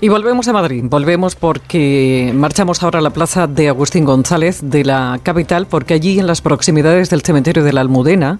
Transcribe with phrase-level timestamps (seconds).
[0.00, 4.84] Y volvemos a Madrid, volvemos porque marchamos ahora a la plaza de Agustín González de
[4.84, 8.38] la capital, porque allí en las proximidades del cementerio de la Almudena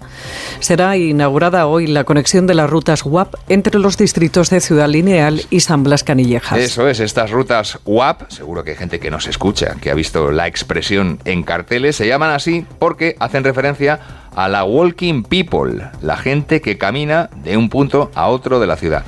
[0.61, 5.41] será inaugurada hoy la conexión de las rutas WAP entre los distritos de Ciudad Lineal
[5.49, 6.57] y San Blas Canillejas.
[6.57, 10.31] Eso es, estas rutas WAP, seguro que hay gente que nos escucha, que ha visto
[10.31, 13.99] la expresión en carteles, se llaman así porque hacen referencia
[14.39, 18.77] a la Walking People, la gente que camina de un punto a otro de la
[18.77, 19.03] ciudad.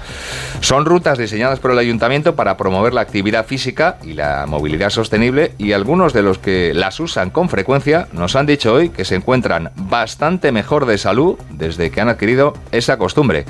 [0.59, 5.53] Son rutas diseñadas por el ayuntamiento para promover la actividad física y la movilidad sostenible
[5.57, 9.15] y algunos de los que las usan con frecuencia nos han dicho hoy que se
[9.15, 13.45] encuentran bastante mejor de salud desde que han adquirido esa costumbre.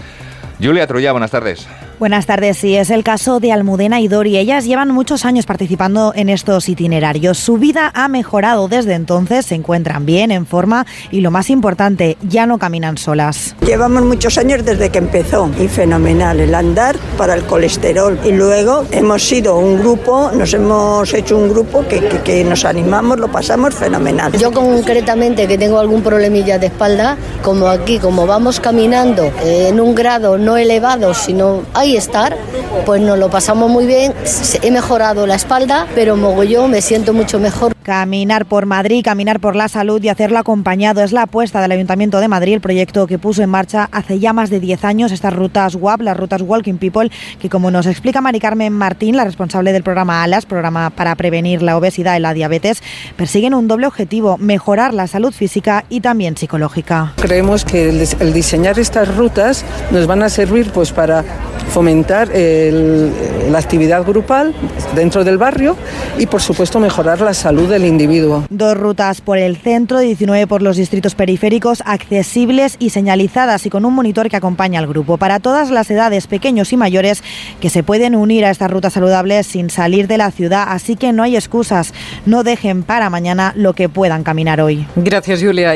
[0.62, 1.68] Julia Trulla, buenas tardes.
[2.02, 4.36] Buenas tardes, sí, es el caso de Almudena y Dori.
[4.36, 7.38] Ellas llevan muchos años participando en estos itinerarios.
[7.38, 12.18] Su vida ha mejorado desde entonces, se encuentran bien, en forma y lo más importante,
[12.28, 13.56] ya no caminan solas.
[13.64, 18.20] Llevamos muchos años desde que empezó y fenomenal el andar para el colesterol.
[18.26, 22.66] Y luego hemos sido un grupo, nos hemos hecho un grupo que, que, que nos
[22.66, 24.32] animamos, lo pasamos fenomenal.
[24.40, 29.94] Yo concretamente que tengo algún problemilla de espalda, como aquí, como vamos caminando en un
[29.94, 32.38] grado no elevado, sino hay estar,
[32.86, 34.14] pues nos lo pasamos muy bien.
[34.62, 37.74] He mejorado la espalda, pero mogollón me siento mucho mejor.
[37.84, 42.20] Caminar por Madrid, caminar por la salud y hacerlo acompañado es la apuesta del Ayuntamiento
[42.20, 45.34] de Madrid, el proyecto que puso en marcha hace ya más de 10 años estas
[45.34, 49.74] rutas WAP, las rutas Walking People, que como nos explica Mari Carmen Martín, la responsable
[49.74, 52.84] del programa ALAS, programa para prevenir la obesidad y la diabetes,
[53.16, 57.14] persiguen un doble objetivo, mejorar la salud física y también psicológica.
[57.16, 61.24] Creemos que el diseñar estas rutas nos van a servir pues para
[61.70, 63.12] fomentar el,
[63.52, 64.54] la actividad grupal
[64.96, 65.76] dentro del barrio
[66.18, 68.46] y por supuesto mejorar la salud del individuo.
[68.50, 73.86] Dos rutas por el centro, 19 por los distritos periféricos, accesibles y señalizadas y con
[73.86, 75.18] un monitor que acompaña al grupo.
[75.18, 77.24] Para todas las edades, pequeños y mayores,
[77.60, 80.66] que se pueden unir a estas rutas saludables sin salir de la ciudad.
[80.68, 81.94] Así que no hay excusas.
[82.26, 84.86] No dejen para mañana lo que puedan caminar hoy.
[84.96, 85.76] Gracias, Julia.